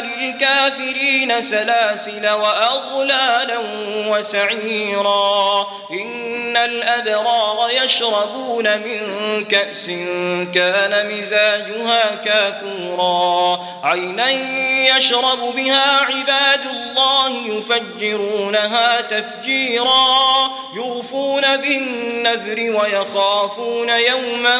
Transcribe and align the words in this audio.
للكافرين 0.00 1.40
سلاسل 1.42 2.28
وأغلالا 2.30 3.58
وسعيرا 4.08 5.66
إن 5.90 6.56
الأبرار 6.56 7.59
يشربون 7.84 8.78
من 8.78 9.00
كأس 9.44 9.86
كان 10.54 11.12
مزاجها 11.12 12.14
كافورا. 12.24 13.60
عينا 13.82 14.30
يشرب 14.96 15.54
بها 15.56 16.00
عباد 16.00 16.60
الله 16.70 17.30
يفجرونها 17.46 19.00
تفجيرا. 19.00 20.50
يوفون 20.76 21.56
بالنذر 21.56 22.58
ويخافون 22.58 23.88
يوما 23.88 24.58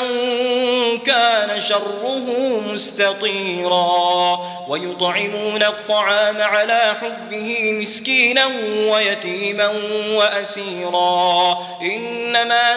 كان 1.07 1.60
شره 1.60 2.60
مستطيرا. 2.73 4.41
ويطعمون 4.68 5.62
الطعام 5.62 6.43
على 6.43 6.96
حبه 7.01 7.73
مسكينا 7.73 8.46
ويتيما 8.88 9.73
وأسيرا. 10.10 11.59
إنما 11.82 12.77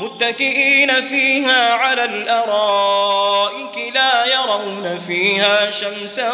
متكئين 0.00 1.02
فيها 1.02 1.72
على 1.74 2.04
الأرائك 2.04 3.94
لا 3.94 4.26
يرون 4.26 4.98
فيها 5.06 5.70
شمسا 5.70 6.32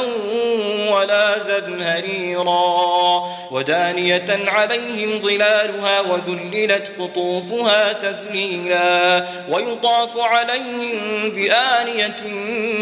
ولا 0.90 1.38
زمهريرا 1.38 3.22
ودانية 3.50 4.26
عليهم 4.46 5.20
ظلالها 5.20 6.00
وذللت 6.00 6.92
قطوفها 6.98 7.92
تذليلا 7.92 9.26
ويطاف 9.48 10.18
عليهم 10.18 11.30
بآنية 11.30 12.16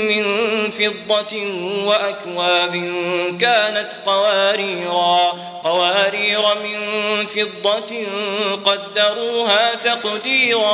من 0.09 0.25
فضة 0.71 1.37
وأكواب 1.85 2.73
كانت 3.41 3.93
قواريرا 4.07 5.33
قوارير 5.65 6.43
من 6.65 6.81
فضة 7.27 7.97
قدروها 8.65 9.75
تقديرا 9.75 10.74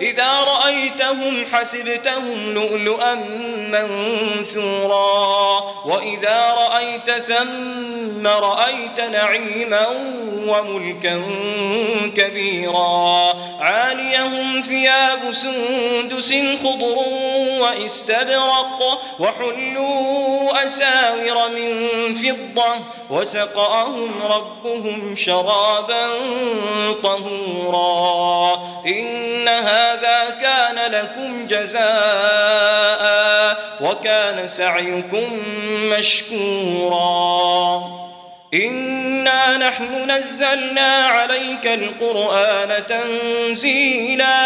إذا 0.00 0.40
رأيتهم 0.40 1.44
حسبتهم 1.52 2.54
لؤلؤا 2.54 3.14
منثورا. 3.72 5.64
وإذا 5.84 6.54
رأيت 6.58 7.10
ثم 7.10 8.26
رأيت 8.26 9.00
نعيما 9.00 9.86
وملكا 10.46 11.22
كبيرا. 12.16 13.34
عاليهم 13.60 14.60
ثياب 14.60 15.32
سندس 15.32 16.34
خضر 16.62 16.98
واستبرق 17.60 19.00
وحلوا 19.18 20.64
أساور 20.64 21.48
من 21.48 22.14
فضة 22.14 22.74
وسقاهم 23.10 24.10
ربهم 24.30 25.16
شرابا 25.16 26.06
طهورا. 27.02 28.62
إن 28.86 29.25
هذا 29.48 30.30
كان 30.42 30.92
لكم 30.92 31.46
جزاء 31.46 33.06
وكان 33.80 34.48
سعيكم 34.48 35.42
مشكورا. 35.98 37.16
إنا 38.54 39.56
نحن 39.56 40.10
نزلنا 40.10 41.06
عليك 41.06 41.66
القرآن 41.66 42.86
تنزيلا 42.86 44.45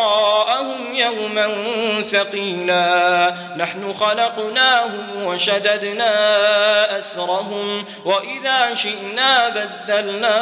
يوما 1.17 1.47
ثقيلا. 2.03 3.35
نحن 3.57 3.93
خلقناهم 3.93 5.23
وشددنا 5.23 6.11
أسرهم 6.99 7.85
وإذا 8.05 8.75
شئنا 8.75 9.49
بدلنا 9.49 10.37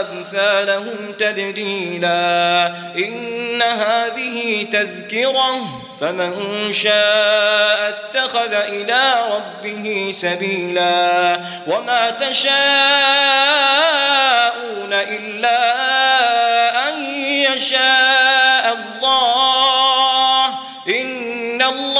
أمثالهم 0.00 1.12
تبديلا. 1.18 2.66
إن 2.96 3.62
هذه 3.62 4.66
تذكرة 4.72 5.82
فمن 6.00 6.72
شاء 6.72 7.88
اتخذ 7.88 8.52
إلى 8.52 9.14
ربه 9.30 10.10
سبيلا. 10.14 11.40
وما 11.66 12.10
تشاءون 12.10 13.75